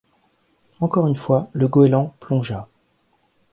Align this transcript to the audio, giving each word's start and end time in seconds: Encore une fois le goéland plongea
Encore 0.79 1.05
une 1.05 1.15
fois 1.15 1.47
le 1.53 1.67
goéland 1.67 2.15
plongea 2.21 2.67